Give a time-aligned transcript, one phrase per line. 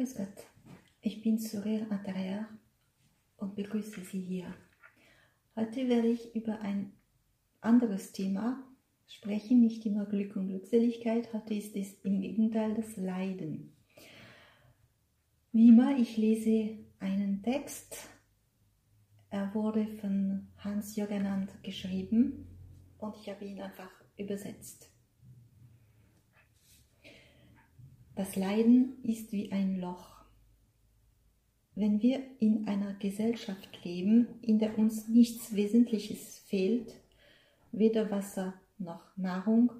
[0.00, 0.46] Grüß Gott,
[1.02, 2.46] ich bin Sourire Intérieur
[3.36, 4.46] und begrüße Sie hier.
[5.54, 6.94] Heute werde ich über ein
[7.60, 8.66] anderes Thema
[9.06, 13.76] sprechen, nicht immer Glück und Glückseligkeit, heute ist es im Gegenteil das Leiden.
[15.52, 18.08] Wie immer, ich lese einen Text,
[19.28, 22.46] er wurde von Hans Jürgenand geschrieben
[22.96, 24.89] und ich habe ihn einfach übersetzt.
[28.20, 30.10] Das Leiden ist wie ein Loch.
[31.74, 36.92] Wenn wir in einer Gesellschaft leben, in der uns nichts Wesentliches fehlt,
[37.72, 39.72] weder Wasser noch Nahrung,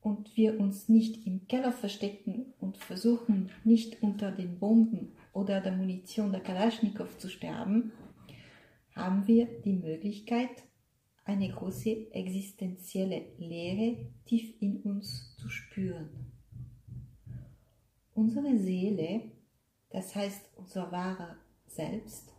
[0.00, 5.72] und wir uns nicht im Keller verstecken und versuchen, nicht unter den Bomben oder der
[5.72, 7.92] Munition der Kalaschnikow zu sterben,
[8.96, 10.64] haben wir die Möglichkeit,
[11.26, 16.37] eine große existenzielle Leere tief in uns zu spüren.
[18.18, 19.30] Unsere Seele,
[19.90, 21.36] das heißt unser wahrer
[21.68, 22.34] Selbst,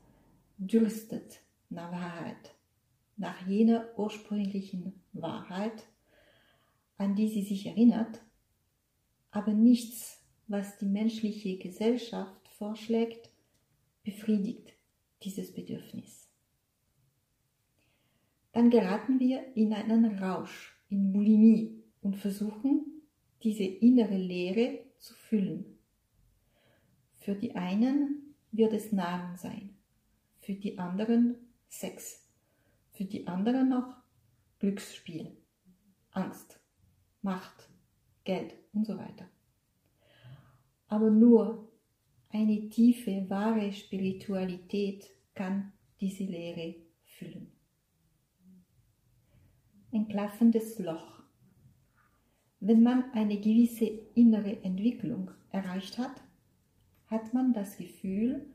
[0.58, 2.54] dürstet nach Wahrheit,
[3.16, 5.88] nach jener ursprünglichen Wahrheit,
[6.98, 8.20] an die sie sich erinnert,
[9.32, 13.30] aber nichts, was die menschliche Gesellschaft vorschlägt,
[14.04, 14.74] befriedigt
[15.24, 16.28] dieses Bedürfnis.
[18.52, 23.02] Dann geraten wir in einen Rausch, in Bulimie und versuchen,
[23.44, 25.80] diese innere Leere zu füllen.
[27.18, 29.78] Für die einen wird es Nahrung sein,
[30.40, 31.36] für die anderen
[31.68, 32.28] Sex,
[32.92, 33.96] für die anderen noch
[34.60, 35.38] Glücksspiel,
[36.12, 36.60] Angst,
[37.22, 37.70] Macht,
[38.24, 39.30] Geld und so weiter.
[40.88, 41.72] Aber nur
[42.30, 47.52] eine tiefe, wahre Spiritualität kann diese Leere füllen.
[49.92, 51.24] Ein klaffendes Loch
[52.60, 56.22] wenn man eine gewisse innere Entwicklung erreicht hat,
[57.08, 58.46] hat man das Gefühl,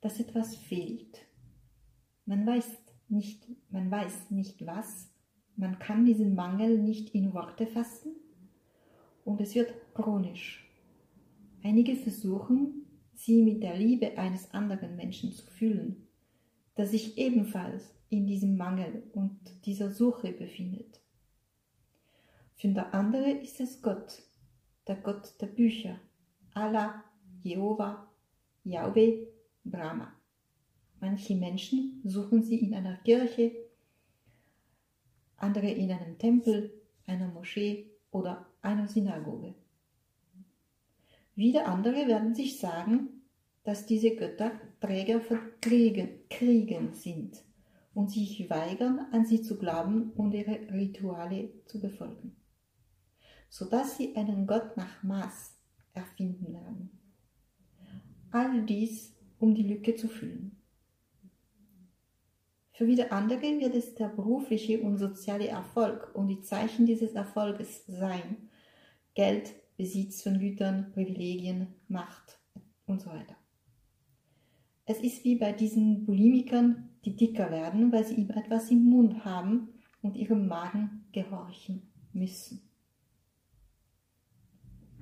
[0.00, 1.26] dass etwas fehlt.
[2.26, 2.68] Man weiß
[3.08, 5.10] nicht, man weiß nicht was,
[5.56, 8.12] man kann diesen Mangel nicht in Worte fassen
[9.24, 10.68] und es wird chronisch.
[11.62, 16.08] Einige versuchen, sie mit der Liebe eines anderen Menschen zu fühlen,
[16.76, 20.97] der sich ebenfalls in diesem Mangel und dieser Suche befindet.
[22.60, 24.20] Für der andere ist es Gott,
[24.88, 26.00] der Gott der Bücher,
[26.54, 27.04] Allah,
[27.40, 28.10] Jehova,
[28.64, 29.28] Yahweh,
[29.62, 30.12] Brahma.
[30.98, 33.52] Manche Menschen suchen sie in einer Kirche,
[35.36, 36.72] andere in einem Tempel,
[37.06, 39.54] einer Moschee oder einer Synagoge.
[41.36, 43.22] Wieder andere werden sich sagen,
[43.62, 47.40] dass diese Götter Träger von Kriegen, Kriegen sind
[47.94, 52.34] und sich weigern, an sie zu glauben und ihre Rituale zu befolgen
[53.48, 55.56] sodass sie einen Gott nach Maß
[55.94, 56.90] erfinden werden.
[58.30, 60.56] All dies, um die Lücke zu füllen.
[62.72, 67.84] Für wieder andere wird es der berufliche und soziale Erfolg und die Zeichen dieses Erfolges
[67.86, 68.48] sein.
[69.14, 72.38] Geld, Besitz von Gütern, Privilegien, Macht
[72.86, 73.34] und so weiter.
[74.86, 79.24] Es ist wie bei diesen Bulimikern, die dicker werden, weil sie ihm etwas im Mund
[79.24, 79.70] haben
[80.02, 81.82] und ihrem Magen gehorchen
[82.12, 82.67] müssen.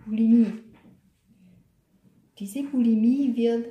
[0.07, 0.63] Bulimie.
[2.39, 3.67] Diese Bulimie wird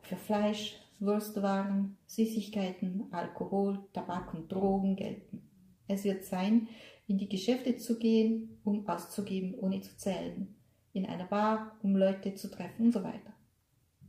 [0.00, 5.42] für Fleisch, Wurstwaren, Süßigkeiten, Alkohol, Tabak und Drogen gelten.
[5.86, 6.68] Es wird sein,
[7.06, 10.56] in die Geschäfte zu gehen, um auszugeben, ohne zu zählen,
[10.94, 13.34] in einer Bar, um Leute zu treffen und so weiter.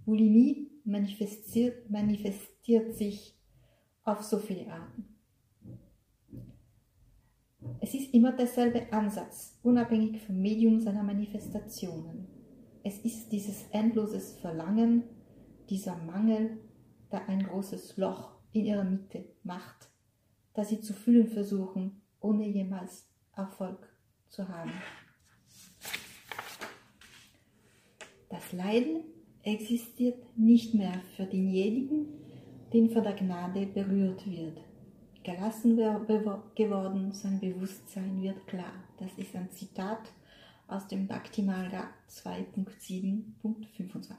[0.05, 3.35] Bulimie manifestiert, manifestiert sich
[4.05, 5.18] auf so viele Arten.
[7.81, 12.27] Es ist immer derselbe Ansatz, unabhängig vom Medium seiner Manifestationen.
[12.83, 15.03] Es ist dieses endloses Verlangen,
[15.69, 16.57] dieser Mangel,
[17.11, 19.89] der ein großes Loch in ihrer Mitte macht,
[20.53, 23.87] das sie zu füllen versuchen, ohne jemals Erfolg
[24.27, 24.71] zu haben.
[28.29, 29.03] Das Leiden
[29.43, 32.07] existiert nicht mehr für denjenigen,
[32.73, 34.59] den von der Gnade berührt wird
[35.23, 38.73] gelassen geworden, sein Bewusstsein wird klar.
[38.97, 40.11] Das ist ein Zitat
[40.67, 44.15] aus dem Bhakti Marga 2.7.25.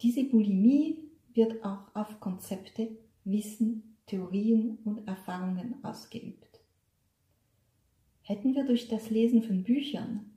[0.00, 0.98] Diese Bulimie
[1.32, 2.90] wird auch auf Konzepte,
[3.24, 6.60] Wissen, Theorien und Erfahrungen ausgeübt.
[8.22, 10.32] Hätten wir durch das Lesen von Büchern,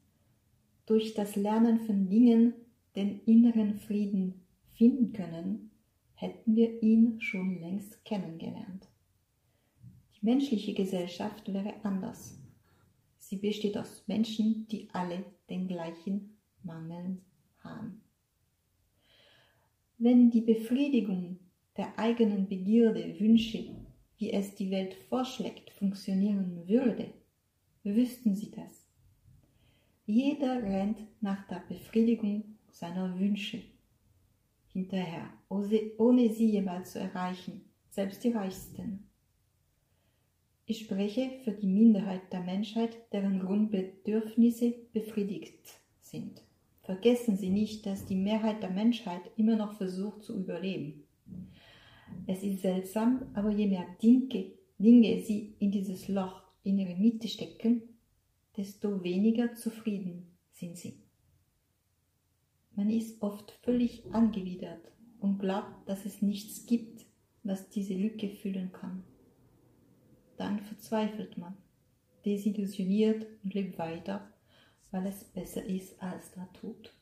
[0.86, 2.54] durch das Lernen von Dingen
[2.96, 5.72] den inneren Frieden finden können,
[6.15, 8.88] hätten wir ihn schon längst kennengelernt.
[10.15, 12.39] Die menschliche Gesellschaft wäre anders.
[13.17, 17.17] Sie besteht aus Menschen, die alle den gleichen Mangel
[17.59, 18.01] haben.
[19.97, 21.39] Wenn die Befriedigung
[21.77, 23.75] der eigenen Begierde, Wünsche,
[24.17, 27.13] wie es die Welt vorschlägt, funktionieren würde,
[27.83, 28.88] wüssten sie das.
[30.06, 33.62] Jeder rennt nach der Befriedigung seiner Wünsche
[34.75, 39.07] hinterher, ohne sie jemals zu erreichen, selbst die Reichsten.
[40.66, 46.42] Ich spreche für die Minderheit der Menschheit, deren Grundbedürfnisse befriedigt sind.
[46.81, 51.06] Vergessen Sie nicht, dass die Mehrheit der Menschheit immer noch versucht zu überleben.
[52.27, 57.30] Es ist seltsam, aber je mehr Dinge, Dinge Sie in dieses Loch in Ihre Mitte
[57.30, 57.81] stecken,
[58.57, 61.05] desto weniger zufrieden sind Sie.
[62.75, 67.06] Man ist oft völlig angewidert und glaubt, dass es nichts gibt,
[67.44, 69.04] was diese Lücke füllen kann
[70.38, 71.56] dann verzweifelt man,
[72.25, 74.31] desillusioniert und lebt weiter,
[74.92, 76.94] weil es besser ist als der Tod.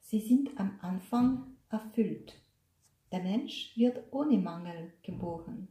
[0.00, 2.40] Sie sind am Anfang erfüllt.
[3.12, 5.68] Der Mensch wird ohne Mangel geboren.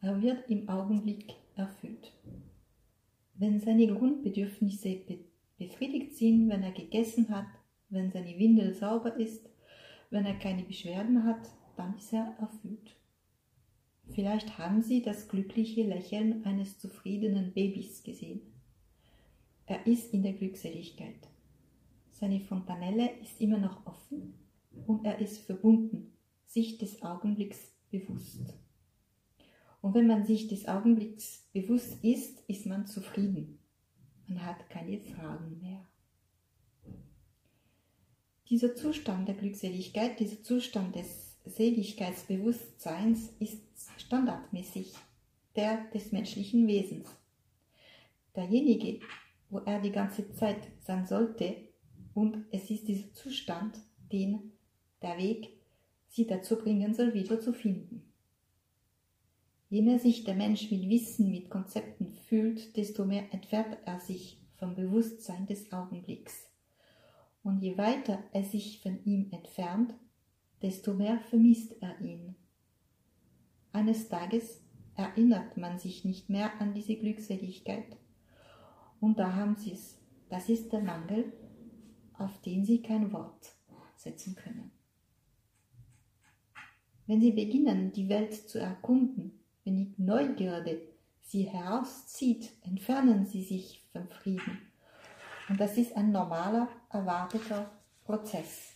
[0.00, 2.12] Er wird im Augenblick erfüllt.
[3.34, 4.96] Wenn seine Grundbedürfnisse
[5.58, 7.46] befriedigt sind, wenn er gegessen hat,
[7.90, 9.48] wenn seine Windel sauber ist,
[10.10, 12.96] wenn er keine Beschwerden hat, dann ist er erfüllt.
[14.10, 18.40] Vielleicht haben Sie das glückliche Lächeln eines zufriedenen Babys gesehen.
[19.66, 21.28] Er ist in der Glückseligkeit.
[22.10, 24.34] Seine Fontanelle ist immer noch offen
[24.86, 26.12] und er ist verbunden,
[26.46, 28.54] sich des Augenblicks bewusst.
[29.82, 33.57] Und wenn man sich des Augenblicks bewusst ist, ist man zufrieden.
[34.28, 35.84] Man hat keine Fragen mehr.
[38.50, 43.62] Dieser Zustand der Glückseligkeit, dieser Zustand des Seligkeitsbewusstseins ist
[43.98, 44.94] standardmäßig
[45.56, 47.08] der des menschlichen Wesens.
[48.36, 49.00] Derjenige,
[49.50, 51.56] wo er die ganze Zeit sein sollte,
[52.14, 53.78] und es ist dieser Zustand,
[54.12, 54.52] den
[55.02, 55.50] der Weg
[56.08, 58.07] sie dazu bringen soll, wieder zu finden.
[59.70, 64.40] Je mehr sich der Mensch mit Wissen, mit Konzepten fühlt, desto mehr entfernt er sich
[64.56, 66.50] vom Bewusstsein des Augenblicks.
[67.42, 69.94] Und je weiter er sich von ihm entfernt,
[70.62, 72.34] desto mehr vermisst er ihn.
[73.72, 74.62] Eines Tages
[74.96, 77.96] erinnert man sich nicht mehr an diese Glückseligkeit.
[79.00, 80.00] Und da haben sie es.
[80.30, 81.32] Das ist der Mangel,
[82.14, 83.54] auf den sie kein Wort
[83.96, 84.72] setzen können.
[87.06, 89.37] Wenn sie beginnen, die Welt zu erkunden,
[89.68, 90.80] wenn Neugierde
[91.20, 94.62] sie herauszieht, entfernen sie sich vom Frieden.
[95.50, 97.70] Und das ist ein normaler, erwarteter
[98.04, 98.72] Prozess.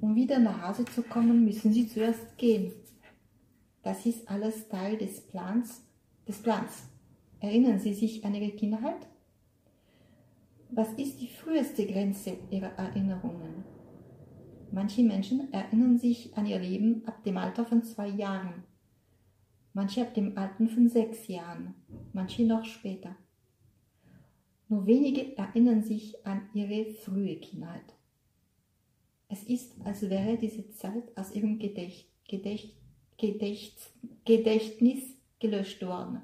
[0.00, 2.72] Um wieder nach Hause zu kommen, müssen sie zuerst gehen.
[3.82, 5.82] Das ist alles Teil des Plans,
[6.28, 6.84] des Plans.
[7.40, 9.08] Erinnern Sie sich an Ihre Kindheit?
[10.70, 13.64] Was ist die früheste Grenze Ihrer Erinnerungen?
[14.70, 18.64] Manche Menschen erinnern sich an ihr Leben ab dem Alter von zwei Jahren,
[19.74, 21.74] manche ab dem Alter von sechs Jahren,
[22.12, 23.14] manche noch später.
[24.68, 27.94] Nur wenige erinnern sich an ihre frühe Kindheit.
[29.28, 32.76] Es ist, als wäre diese Zeit aus ihrem Gedächt, Gedächt,
[33.18, 33.92] Gedächt,
[34.24, 36.22] Gedächtnis gelöscht worden.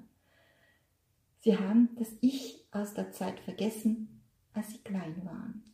[1.40, 4.22] Sie haben das Ich aus der Zeit vergessen,
[4.52, 5.64] als sie klein waren.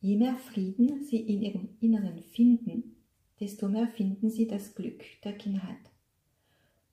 [0.00, 2.96] Je mehr Frieden sie in ihrem Inneren finden,
[3.40, 5.78] desto mehr finden sie das Glück der Kindheit.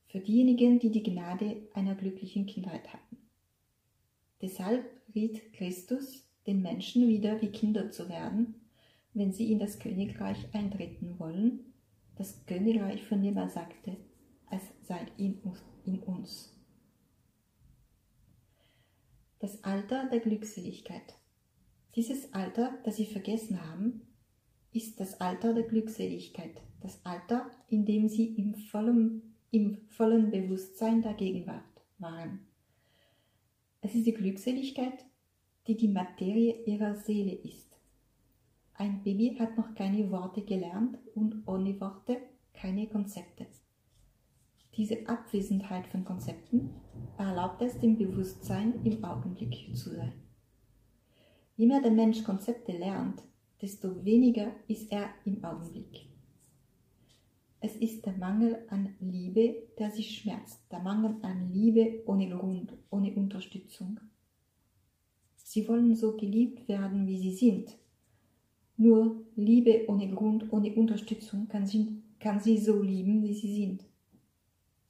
[0.08, 3.18] Für diejenigen, die die Gnade einer glücklichen Kindheit hatten.
[4.42, 8.56] Deshalb riet Christus den Menschen wieder wie Kinder zu werden,
[9.14, 11.74] wenn sie in das Königreich eintreten wollen,
[12.16, 13.98] das Königreich, von dem er sagte,
[14.50, 16.56] es sei in uns.
[19.40, 21.16] Das Alter der Glückseligkeit.
[21.96, 24.07] Dieses Alter, das sie vergessen haben,
[24.72, 31.02] ist das Alter der Glückseligkeit, das Alter, in dem sie im vollen, im vollen Bewusstsein
[31.02, 31.64] der Gegenwart
[32.00, 32.40] waren.
[33.82, 35.06] Es ist die Glückseligkeit,
[35.68, 37.68] die die Materie ihrer Seele ist.
[38.74, 42.18] Ein Baby hat noch keine Worte gelernt und ohne Worte
[42.54, 43.48] keine Konzepte.
[44.76, 46.70] Diese Abwesenheit von Konzepten
[47.18, 50.14] erlaubt es dem Bewusstsein im Augenblick zu sein.
[51.56, 53.24] Je mehr der Mensch Konzepte lernt,
[53.62, 56.08] desto weniger ist er im Augenblick.
[57.60, 62.74] Es ist der Mangel an Liebe, der sich schmerzt, der Mangel an Liebe ohne Grund,
[62.92, 64.00] ohne Unterstützung.
[65.38, 67.76] Sie wollen so geliebt werden, wie sie sind.
[68.78, 73.84] Nur Liebe ohne Grund, ohne Unterstützung kann sie, kann sie so lieben, wie sie sind.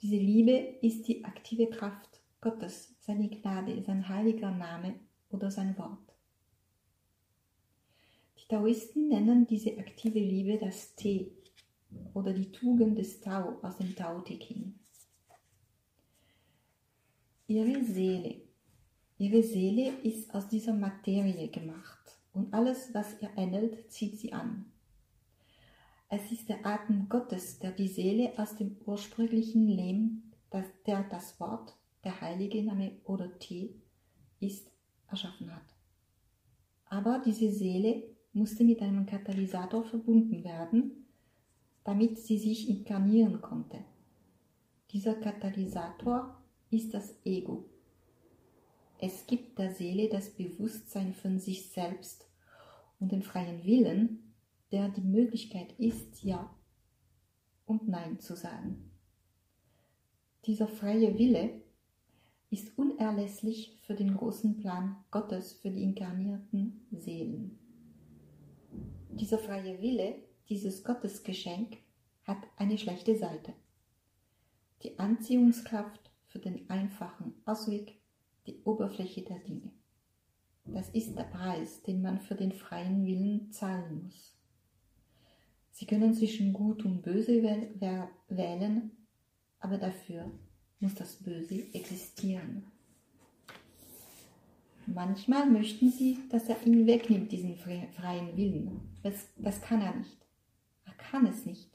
[0.01, 4.95] Diese Liebe ist die aktive Kraft Gottes, seine Gnade, sein heiliger Name
[5.29, 6.06] oder sein Wort.
[8.49, 11.31] Taoisten nennen diese aktive Liebe das Te
[12.13, 14.73] oder die Tugend des Tao aus dem Tao Te Ching.
[17.47, 18.41] Ihre Seele.
[19.17, 24.71] Ihre Seele ist aus dieser Materie gemacht und alles, was ihr ähnelt, zieht sie an.
[26.07, 30.23] Es ist der Atem Gottes, der die Seele aus dem ursprünglichen Lehm,
[30.85, 31.75] der das Wort,
[32.05, 33.75] der heilige Name oder T
[34.39, 34.71] ist,
[35.09, 35.75] erschaffen hat.
[36.85, 41.05] Aber diese Seele musste mit einem Katalysator verbunden werden,
[41.83, 43.79] damit sie sich inkarnieren konnte.
[44.91, 47.65] Dieser Katalysator ist das Ego.
[48.99, 52.25] Es gibt der Seele das Bewusstsein von sich selbst
[52.99, 54.33] und den freien Willen,
[54.71, 56.49] der die Möglichkeit ist, Ja
[57.65, 58.91] und Nein zu sagen.
[60.45, 61.61] Dieser freie Wille
[62.49, 67.59] ist unerlässlich für den großen Plan Gottes für die inkarnierten Seelen.
[69.19, 70.15] Dieser freie Wille,
[70.47, 71.77] dieses Gottesgeschenk,
[72.23, 73.53] hat eine schlechte Seite.
[74.83, 77.95] Die Anziehungskraft für den einfachen Ausweg,
[78.45, 79.71] die Oberfläche der Dinge.
[80.65, 84.35] Das ist der Preis, den man für den freien Willen zahlen muss.
[85.71, 88.91] Sie können zwischen Gut und Böse wählen,
[89.59, 90.29] aber dafür
[90.79, 92.16] muss das Böse existieren.
[94.97, 98.81] Manchmal möchten sie, dass er ihn wegnimmt, diesen freien Willen.
[99.03, 100.17] Das, das kann er nicht.
[100.85, 101.69] Er kann es nicht.